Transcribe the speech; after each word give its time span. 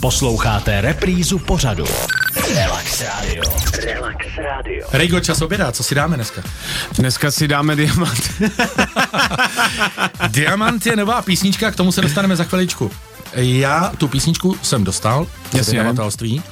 Posloucháte 0.00 0.80
reprízu 0.80 1.38
pořadu. 1.38 1.84
Relax 2.54 3.00
Radio. 3.00 3.42
Relax 3.84 4.26
Radio. 4.36 4.86
Rejgo, 4.92 5.20
čas 5.20 5.42
obědá, 5.42 5.72
co 5.72 5.82
si 5.82 5.94
dáme 5.94 6.16
dneska? 6.16 6.42
Dneska 6.92 7.30
si 7.30 7.48
dáme 7.48 7.76
diamant. 7.76 8.30
Diamant 10.28 10.86
je 10.86 10.96
nová 10.96 11.22
písnička, 11.22 11.70
k 11.70 11.76
tomu 11.76 11.92
se 11.92 12.00
dostaneme 12.02 12.36
za 12.36 12.44
chviličku. 12.44 12.90
Já 13.32 13.92
tu 13.98 14.08
písničku 14.08 14.56
jsem 14.62 14.84
dostal, 14.84 15.26
Jasně. 15.52 15.72
vydavatelství, 15.78 16.42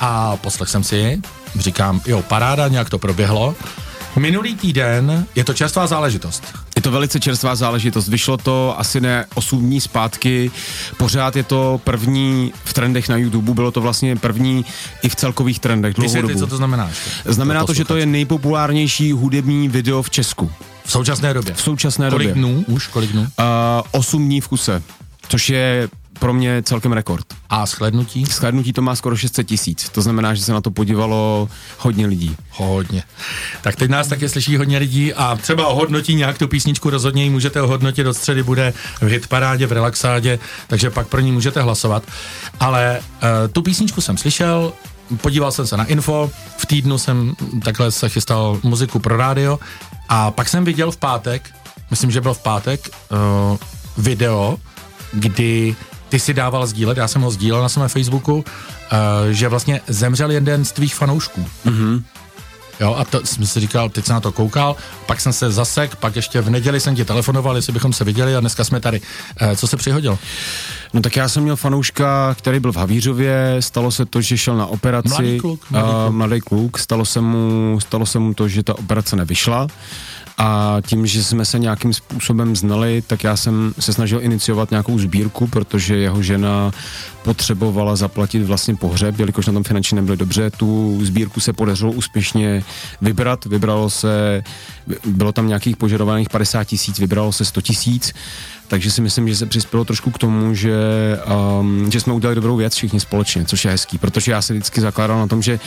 a 0.00 0.36
poslech 0.36 0.68
jsem 0.68 0.84
si 0.84 0.96
ji. 0.96 1.22
Říkám, 1.58 2.00
jo, 2.06 2.22
paráda, 2.22 2.68
nějak 2.68 2.90
to 2.90 2.98
proběhlo. 2.98 3.54
Minulý 4.16 4.54
týden, 4.56 5.26
je 5.34 5.44
to 5.44 5.54
čerstvá 5.54 5.86
záležitost. 5.86 6.44
To 6.88 6.92
velice 6.92 7.20
čerstvá 7.20 7.54
záležitost. 7.54 8.08
Vyšlo 8.08 8.36
to 8.36 8.74
asi 8.78 9.00
ne 9.00 9.24
8 9.34 9.60
dní 9.60 9.80
zpátky. 9.80 10.50
Pořád 10.96 11.36
je 11.36 11.42
to 11.42 11.80
první 11.84 12.52
v 12.64 12.72
trendech 12.72 13.08
na 13.08 13.16
YouTube. 13.16 13.54
Bylo 13.54 13.70
to 13.70 13.80
vlastně 13.80 14.16
první 14.16 14.64
i 15.02 15.08
v 15.08 15.16
celkových 15.16 15.60
trendech 15.60 15.94
dlouhou 15.94 16.22
dobu. 16.22 16.38
co 16.38 16.46
to 16.46 16.56
znamená. 16.56 16.88
Ještě. 16.88 17.10
Znamená 17.32 17.64
to, 17.64 17.74
že 17.74 17.84
to 17.84 17.96
je 17.96 18.06
nejpopulárnější 18.06 19.12
hudební 19.12 19.68
video 19.68 20.02
v 20.02 20.10
Česku. 20.10 20.50
V 20.84 20.90
současné 20.90 21.34
době. 21.34 21.54
V 21.54 21.60
současné 21.60 22.10
Kolik 22.10 22.28
době. 22.28 22.42
dnů? 22.42 22.64
Už 22.66 22.86
kolik 22.86 23.12
dnů? 23.12 23.20
Uh, 23.22 23.26
8 23.90 24.24
dní 24.26 24.40
v 24.40 24.48
kuse, 24.48 24.82
což 25.28 25.50
je 25.50 25.88
pro 26.18 26.32
mě 26.32 26.62
celkem 26.62 26.92
rekord. 26.92 27.26
A 27.50 27.66
shlednutí? 27.66 28.24
Shlédnutí 28.24 28.72
to 28.72 28.82
má 28.82 28.96
skoro 28.96 29.16
600 29.16 29.46
tisíc. 29.46 29.88
To 29.88 30.02
znamená, 30.02 30.34
že 30.34 30.42
se 30.42 30.52
na 30.52 30.60
to 30.60 30.70
podívalo 30.70 31.48
hodně 31.78 32.06
lidí. 32.06 32.36
Hodně. 32.50 33.02
Tak 33.62 33.76
teď 33.76 33.90
nás 33.90 34.08
taky 34.08 34.28
slyší 34.28 34.56
hodně 34.56 34.78
lidí 34.78 35.14
a 35.14 35.36
třeba 35.36 35.66
ohodnotí 35.66 36.14
nějak 36.14 36.38
tu 36.38 36.48
písničku, 36.48 36.90
rozhodně 36.90 37.24
ji 37.24 37.30
můžete 37.30 37.62
ohodnotit, 37.62 38.06
od 38.06 38.14
středy 38.14 38.42
bude 38.42 38.72
v 39.00 39.02
hitparádě, 39.02 39.66
v 39.66 39.72
relaxádě, 39.72 40.38
takže 40.66 40.90
pak 40.90 41.08
pro 41.08 41.20
ní 41.20 41.32
můžete 41.32 41.62
hlasovat. 41.62 42.02
Ale 42.60 43.00
uh, 43.00 43.28
tu 43.52 43.62
písničku 43.62 44.00
jsem 44.00 44.16
slyšel, 44.16 44.72
podíval 45.20 45.52
jsem 45.52 45.66
se 45.66 45.76
na 45.76 45.84
info, 45.84 46.30
v 46.56 46.66
týdnu 46.66 46.98
jsem 46.98 47.34
takhle 47.64 47.90
se 47.92 48.08
chystal 48.08 48.60
muziku 48.62 48.98
pro 48.98 49.16
rádio 49.16 49.58
a 50.08 50.30
pak 50.30 50.48
jsem 50.48 50.64
viděl 50.64 50.90
v 50.90 50.96
pátek, 50.96 51.50
myslím, 51.90 52.10
že 52.10 52.20
byl 52.20 52.34
v 52.34 52.42
pátek, 52.42 52.90
uh, 53.10 53.56
video, 53.96 54.56
kdy 55.12 55.76
ty 56.08 56.20
si 56.20 56.34
dával 56.34 56.66
sdílet, 56.66 56.98
já 56.98 57.08
jsem 57.08 57.22
ho 57.22 57.30
sdílel 57.30 57.62
na 57.62 57.68
svém 57.68 57.88
Facebooku, 57.88 58.34
uh, 58.36 58.42
že 59.30 59.48
vlastně 59.48 59.80
zemřel 59.86 60.30
jeden 60.30 60.64
z 60.64 60.72
tvých 60.72 60.94
fanoušků. 60.94 61.46
Jo, 62.80 62.94
a 62.98 63.04
to 63.04 63.26
jsem 63.26 63.46
si 63.46 63.60
říkal, 63.60 63.88
teď 63.88 64.04
jsem 64.04 64.14
na 64.14 64.20
to 64.20 64.32
koukal, 64.32 64.76
pak 65.06 65.20
jsem 65.20 65.32
se 65.32 65.50
zasek, 65.50 65.96
pak 65.96 66.16
ještě 66.16 66.40
v 66.40 66.50
neděli 66.50 66.80
jsem 66.80 66.96
ti 66.96 67.04
telefonoval, 67.04 67.56
jestli 67.56 67.72
bychom 67.72 67.92
se 67.92 68.04
viděli 68.04 68.36
a 68.36 68.40
dneska 68.40 68.64
jsme 68.64 68.80
tady. 68.80 69.00
E, 69.40 69.56
co 69.56 69.66
se 69.66 69.76
přihodilo? 69.76 70.18
No 70.92 71.00
tak 71.00 71.16
já 71.16 71.28
jsem 71.28 71.42
měl 71.42 71.56
fanouška, 71.56 72.34
který 72.38 72.60
byl 72.60 72.72
v 72.72 72.76
Havířově, 72.76 73.56
stalo 73.60 73.90
se 73.90 74.06
to, 74.06 74.20
že 74.20 74.38
šel 74.38 74.56
na 74.56 74.66
operaci. 74.66 75.08
Mladý 75.08 75.38
kluk, 75.38 75.70
mladý 75.70 75.88
a, 75.88 75.92
kluk. 75.92 76.14
mladý 76.14 76.40
kluk. 76.40 76.78
Stalo 76.78 77.04
se, 77.04 77.20
mu, 77.20 77.78
stalo 77.80 78.06
se 78.06 78.18
mu 78.18 78.34
to, 78.34 78.48
že 78.48 78.62
ta 78.62 78.78
operace 78.78 79.16
nevyšla. 79.16 79.66
A 80.38 80.76
tím, 80.86 81.06
že 81.06 81.24
jsme 81.24 81.44
se 81.44 81.58
nějakým 81.58 81.92
způsobem 81.92 82.56
znali, 82.56 83.02
tak 83.06 83.24
já 83.24 83.36
jsem 83.36 83.74
se 83.78 83.92
snažil 83.92 84.22
iniciovat 84.22 84.70
nějakou 84.70 84.98
sbírku, 84.98 85.46
protože 85.46 85.96
jeho 85.96 86.22
žena 86.22 86.70
potřebovala 87.22 87.96
zaplatit 87.96 88.42
vlastně 88.42 88.76
pohřeb, 88.76 89.18
jelikož 89.18 89.46
na 89.46 89.52
tom 89.52 89.64
finančně 89.64 89.96
nebyli 89.96 90.16
dobře. 90.16 90.50
Tu 90.50 91.00
sbírku 91.04 91.40
se 91.40 91.52
podařilo 91.52 91.92
úspěšně 91.92 92.64
vybrat. 93.00 93.44
Vybralo 93.44 93.90
se, 93.90 94.42
bylo 95.06 95.32
tam 95.32 95.48
nějakých 95.48 95.76
požadovaných 95.76 96.28
50 96.28 96.64
tisíc, 96.64 96.98
vybralo 96.98 97.32
se 97.32 97.44
100 97.44 97.60
tisíc. 97.60 98.14
Takže 98.68 98.90
si 98.90 99.00
myslím, 99.00 99.28
že 99.28 99.36
se 99.36 99.46
přispělo 99.46 99.84
trošku 99.84 100.10
k 100.10 100.18
tomu, 100.18 100.54
že, 100.54 100.72
um, 101.60 101.90
že 101.90 102.00
jsme 102.00 102.12
udělali 102.12 102.34
dobrou 102.34 102.56
věc 102.56 102.74
všichni 102.74 103.00
společně, 103.00 103.44
což 103.44 103.64
je 103.64 103.70
hezký, 103.70 103.98
protože 103.98 104.32
já 104.32 104.42
se 104.42 104.52
vždycky 104.52 104.80
zakládal 104.80 105.18
na 105.18 105.26
tom, 105.26 105.42
že 105.42 105.60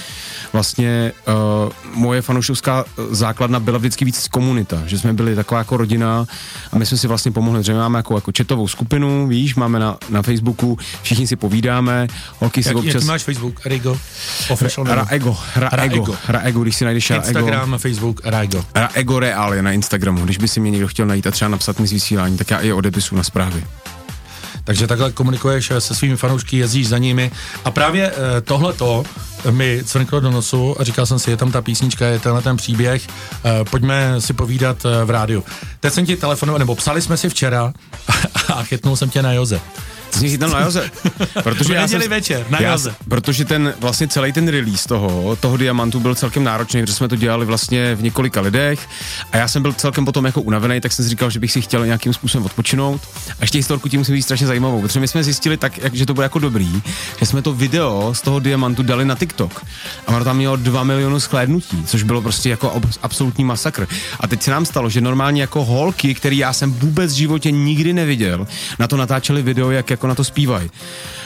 vlastně 0.53 1.11
uh, 1.27 1.71
moje 1.93 2.21
fanoušovská 2.21 2.85
základna 3.11 3.59
byla 3.59 3.77
vždycky 3.77 4.05
víc 4.05 4.27
komunita, 4.27 4.83
že 4.85 4.99
jsme 4.99 5.13
byli 5.13 5.35
taková 5.35 5.59
jako 5.59 5.77
rodina 5.77 6.25
a 6.71 6.77
my 6.77 6.85
jsme 6.85 6.97
si 6.97 7.07
vlastně 7.07 7.31
pomohli, 7.31 7.63
že 7.63 7.73
máme 7.73 7.99
jako, 7.99 8.15
jako 8.15 8.31
chatovou 8.37 8.67
skupinu, 8.67 9.27
víš, 9.27 9.55
máme 9.55 9.79
na, 9.79 9.97
na 10.09 10.21
Facebooku, 10.21 10.77
všichni 11.01 11.27
si 11.27 11.35
povídáme, 11.35 12.07
holky 12.39 12.63
si 12.63 12.69
Jak, 12.69 12.77
občas... 12.77 12.93
jaký 12.93 13.05
máš 13.05 13.23
Facebook? 13.23 13.65
Rigo? 13.65 13.97
Official? 14.49 14.85
Raego, 14.85 15.37
Raego, 15.55 15.77
Raego. 15.77 16.15
Raego, 16.27 16.61
když 16.61 16.75
si 16.75 16.85
najdeš 16.85 17.09
Raego. 17.09 17.27
Instagram, 17.27 17.77
Facebook, 17.77 18.21
Rigo. 18.25 18.65
Raego 18.75 19.19
Real 19.19 19.53
je 19.53 19.61
na 19.61 19.71
Instagramu, 19.71 20.25
když 20.25 20.37
by 20.37 20.47
si 20.47 20.59
mě 20.59 20.71
někdo 20.71 20.87
chtěl 20.87 21.05
najít 21.05 21.27
a 21.27 21.31
třeba 21.31 21.49
napsat 21.49 21.79
mi 21.79 21.87
z 21.87 21.91
vysílání, 21.91 22.37
tak 22.37 22.51
já 22.51 22.59
i 22.59 22.71
odepisu 22.91 23.15
na 23.15 23.23
zprávy. 23.23 23.63
Takže 24.63 24.87
takhle 24.87 25.11
komunikuješ 25.11 25.71
se 25.79 25.95
svými 25.95 26.15
fanoušky, 26.15 26.57
jezdíš 26.57 26.87
za 26.87 26.97
nimi 26.97 27.31
a 27.65 27.71
právě 27.71 28.11
e, 28.11 28.41
tohleto 28.41 29.03
mi 29.51 29.81
cvrklo 29.83 30.19
do 30.19 30.31
nosu 30.31 30.75
a 30.79 30.83
říkal 30.83 31.05
jsem 31.05 31.19
si, 31.19 31.31
je 31.31 31.37
tam 31.37 31.51
ta 31.51 31.61
písnička, 31.61 32.07
je 32.07 32.19
tenhle 32.19 32.41
ten 32.41 32.57
příběh, 32.57 33.07
e, 33.07 33.63
pojďme 33.63 34.21
si 34.21 34.33
povídat 34.33 34.83
v 35.05 35.09
rádiu. 35.09 35.43
Teď 35.79 35.93
jsem 35.93 36.05
ti 36.05 36.15
telefonoval, 36.15 36.59
nebo 36.59 36.75
psali 36.75 37.01
jsme 37.01 37.17
si 37.17 37.29
včera 37.29 37.73
a 38.53 38.63
chytnul 38.63 38.95
jsem 38.95 39.09
tě 39.09 39.21
na 39.21 39.33
Joze. 39.33 39.61
Jsi 40.11 40.37
tam 40.37 40.51
na 40.51 40.59
Joze. 40.59 40.91
Protože 41.43 41.73
V 41.73 41.77
neděli 41.77 42.07
večer, 42.07 42.45
na 42.49 42.61
já. 42.61 42.77
Protože 43.09 43.45
ten 43.45 43.73
vlastně 43.79 44.07
celý 44.07 44.33
ten 44.33 44.47
release 44.47 44.87
toho, 44.87 45.35
toho 45.35 45.57
diamantu 45.57 45.99
byl 45.99 46.15
celkem 46.15 46.43
náročný, 46.43 46.81
protože 46.81 46.93
jsme 46.93 47.07
to 47.07 47.15
dělali 47.15 47.45
vlastně 47.45 47.95
v 47.95 48.03
několika 48.03 48.41
lidech 48.41 48.87
a 49.31 49.37
já 49.37 49.47
jsem 49.47 49.61
byl 49.61 49.73
celkem 49.73 50.05
potom 50.05 50.25
jako 50.25 50.41
unavený, 50.41 50.81
tak 50.81 50.91
jsem 50.91 51.05
si 51.05 51.09
říkal, 51.09 51.29
že 51.29 51.39
bych 51.39 51.51
si 51.51 51.61
chtěl 51.61 51.85
nějakým 51.85 52.13
způsobem 52.13 52.45
odpočinout. 52.45 53.01
A 53.29 53.41
ještě 53.41 53.57
historku 53.57 53.89
tím 53.89 53.99
musí 53.99 54.13
být 54.13 54.21
strašně 54.21 54.47
zajímavou, 54.47 54.81
protože 54.81 54.99
my 54.99 55.07
jsme 55.07 55.23
zjistili 55.23 55.57
tak, 55.57 55.77
jak, 55.77 55.95
že 55.95 56.05
to 56.05 56.13
bude 56.13 56.25
jako 56.25 56.39
dobrý, 56.39 56.81
že 57.19 57.25
jsme 57.25 57.41
to 57.41 57.53
video 57.53 58.13
z 58.13 58.21
toho 58.21 58.39
diamantu 58.39 58.83
dali 58.83 59.05
na 59.05 59.15
TikTok 59.15 59.65
a 60.07 60.15
ono 60.15 60.23
tam 60.23 60.37
mělo 60.37 60.55
2 60.55 60.83
miliony 60.83 61.19
shlédnutí, 61.19 61.83
což 61.85 62.03
bylo 62.03 62.21
prostě 62.21 62.49
jako 62.49 62.69
ob- 62.69 62.85
absolutní 63.03 63.43
masakr. 63.43 63.87
A 64.19 64.27
teď 64.27 64.41
se 64.41 64.51
nám 64.51 64.65
stalo, 64.65 64.89
že 64.89 65.01
normálně 65.01 65.41
jako 65.41 65.65
holky, 65.65 66.15
který 66.15 66.37
já 66.37 66.53
jsem 66.53 66.73
vůbec 66.73 67.13
v 67.13 67.15
životě 67.15 67.51
nikdy 67.51 67.93
neviděl, 67.93 68.47
na 68.79 68.87
to 68.87 68.97
natáčeli 68.97 69.41
video, 69.41 69.71
jak 69.71 69.89
jako 69.89 70.00
na 70.07 70.15
to 70.15 70.23
zpívají. 70.23 70.69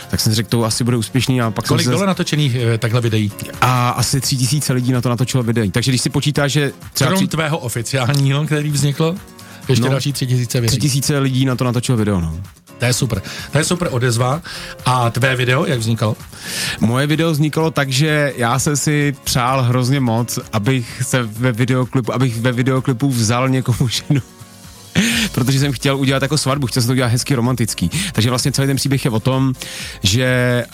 Tak 0.10 0.20
jsem 0.20 0.32
si 0.32 0.36
řekl, 0.36 0.50
to 0.50 0.64
asi 0.64 0.84
bude 0.84 0.98
úspěšný 0.98 1.42
a 1.42 1.52
pak 1.52 1.68
Kolik 1.68 1.88
bylo 1.88 2.06
natočených 2.06 2.56
e, 2.56 2.78
takhle 2.78 3.02
videí? 3.02 3.32
A 3.62 3.90
asi 3.90 4.22
tři 4.22 4.38
tisíce 4.38 4.74
lidí 4.74 4.92
na 4.92 5.02
to 5.02 5.10
natočilo 5.10 5.44
video. 5.44 5.72
Takže 5.72 5.92
když 5.92 6.02
si 6.02 6.10
počítá, 6.10 6.48
že 6.48 6.72
třeba 6.94 7.08
Krom 7.08 7.20
tři, 7.20 7.28
tvého 7.28 7.58
oficiálního, 7.58 8.46
který 8.46 8.70
vznikl, 8.72 9.16
ještě 9.70 9.84
No. 9.86 9.92
další 9.92 10.14
tři 10.14 10.28
tisíce 10.28 10.48
tři 10.48 10.62
videí. 10.62 10.80
tisíce 10.80 11.20
lidí 11.20 11.46
na 11.46 11.56
to 11.56 11.64
natočilo 11.64 11.98
video, 11.98 12.22
no. 12.22 12.38
To 12.80 12.86
je 12.86 12.94
super. 12.94 13.22
To 13.52 13.58
je 13.58 13.64
super 13.64 13.88
odezva. 13.92 14.42
A 14.86 15.10
tvé 15.10 15.36
video, 15.36 15.66
jak 15.66 15.80
vznikalo? 15.80 16.16
Moje 16.80 17.08
video 17.08 17.32
vznikalo 17.32 17.72
tak, 17.72 17.90
že 17.90 18.34
já 18.38 18.60
jsem 18.60 18.78
si 18.78 19.16
přál 19.24 19.62
hrozně 19.64 20.00
moc, 20.00 20.40
abych 20.54 21.02
se 21.06 21.24
ve 21.24 21.52
videoklipu, 21.52 22.14
abych 22.14 22.42
ve 22.42 22.52
videoklipu 22.52 23.10
vzal 23.10 23.50
někomu 23.50 23.88
ženu. 23.88 24.22
Protože 25.32 25.60
jsem 25.60 25.72
chtěl 25.72 25.98
udělat 25.98 26.22
jako 26.22 26.38
svatbu, 26.38 26.68
chtěl 26.68 26.82
jsem 26.82 26.88
to 26.88 26.94
udělat 26.94 27.08
hezky 27.08 27.36
romantický. 27.36 27.90
Takže 28.14 28.30
vlastně 28.30 28.52
celý 28.52 28.68
ten 28.68 28.78
příběh 28.78 29.06
je 29.06 29.12
o 29.12 29.20
tom, 29.20 29.54
že, 30.04 30.66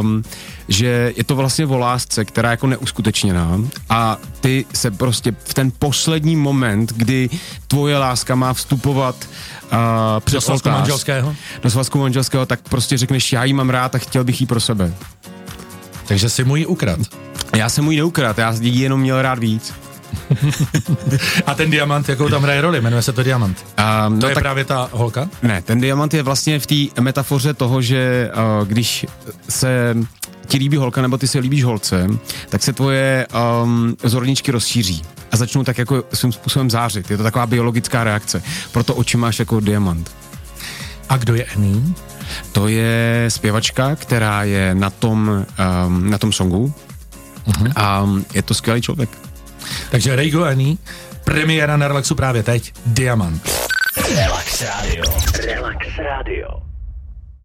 um, 0.00 0.22
že 0.68 1.12
je 1.16 1.24
to 1.24 1.36
vlastně 1.36 1.66
o 1.66 1.78
lásce, 1.78 2.24
která 2.24 2.48
je 2.48 2.52
jako 2.52 2.66
neuskutečněná 2.66 3.60
a 3.90 4.16
ty 4.40 4.64
se 4.74 4.90
prostě 4.90 5.34
v 5.44 5.54
ten 5.54 5.72
poslední 5.78 6.36
moment, 6.36 6.92
kdy 6.92 7.30
tvoje 7.68 7.98
láska 7.98 8.34
má 8.34 8.54
vstupovat 8.54 9.16
uh, 9.72 9.78
před 10.20 10.34
Do 10.34 10.40
svazku 10.40 10.68
oltář, 10.68 10.80
manželského? 10.80 11.36
do 11.62 11.70
svazku 11.70 11.98
manželského, 11.98 12.46
tak 12.46 12.60
prostě 12.68 12.96
řekneš, 12.96 13.32
já 13.32 13.44
jí 13.44 13.52
mám 13.52 13.70
rád 13.70 13.94
a 13.94 13.98
chtěl 13.98 14.24
bych 14.24 14.40
jí 14.40 14.46
pro 14.46 14.60
sebe. 14.60 14.94
Takže 16.06 16.28
si 16.28 16.44
mu 16.44 16.56
ji 16.56 16.66
ukrad. 16.66 16.98
Já 17.56 17.68
jsem 17.68 17.84
mu 17.84 17.90
ji 17.90 17.96
neukrát, 17.96 18.38
já 18.38 18.54
jí 18.60 18.80
jenom 18.80 19.00
měl 19.00 19.22
rád 19.22 19.38
víc. 19.38 19.74
A 21.46 21.54
ten 21.54 21.70
diamant, 21.70 22.08
jakou 22.08 22.28
tam 22.28 22.42
hraje 22.42 22.60
roli? 22.60 22.80
Jmenuje 22.80 23.02
se 23.02 23.12
to 23.12 23.22
diamant. 23.22 23.66
Um, 24.08 24.18
To 24.20 24.26
no 24.26 24.28
je 24.28 24.34
tak, 24.34 24.42
právě 24.44 24.64
ta 24.64 24.88
holka? 24.92 25.28
Ne, 25.42 25.62
ten 25.62 25.80
diamant 25.80 26.14
je 26.14 26.22
vlastně 26.22 26.58
v 26.58 26.66
té 26.66 27.00
metafoře 27.00 27.54
toho, 27.54 27.82
že 27.82 28.30
uh, 28.60 28.68
když 28.68 29.06
se 29.48 29.96
ti 30.46 30.58
líbí 30.58 30.76
holka 30.76 31.02
nebo 31.02 31.18
ty 31.18 31.28
se 31.28 31.38
líbíš 31.38 31.64
holce, 31.64 32.06
tak 32.48 32.62
se 32.62 32.72
tvoje 32.72 33.26
um, 33.62 33.96
zorničky 34.04 34.50
rozšíří 34.52 35.02
a 35.32 35.36
začnou 35.36 35.64
tak 35.64 35.78
jako 35.78 36.04
svým 36.14 36.32
způsobem 36.32 36.70
zářit. 36.70 37.10
Je 37.10 37.16
to 37.16 37.22
taková 37.22 37.46
biologická 37.46 38.04
reakce. 38.04 38.42
Proto 38.72 38.94
oči 38.94 39.16
máš 39.16 39.38
jako 39.38 39.60
diamant. 39.60 40.10
A 41.08 41.16
kdo 41.16 41.34
je 41.34 41.44
Annie? 41.44 41.82
To 42.52 42.68
je 42.68 43.24
zpěvačka, 43.28 43.96
která 43.96 44.42
je 44.44 44.74
na 44.74 44.90
tom, 44.90 45.46
um, 45.86 46.10
na 46.10 46.18
tom 46.18 46.32
songu 46.32 46.74
Mhm. 47.58 47.72
a 47.76 48.06
je 48.34 48.42
to 48.42 48.54
skvělý 48.54 48.82
člověk. 48.82 49.10
Takže 49.90 50.16
Rejgo 50.16 50.44
Annie, 50.44 50.76
premiéra 51.24 51.76
na 51.76 51.88
Relaxu 51.88 52.14
právě 52.14 52.42
teď, 52.42 52.72
Diamant. 52.86 53.42
Relax 54.16 54.62
Radio. 54.62 55.04
Relax 55.46 55.86
Radio. 55.98 56.65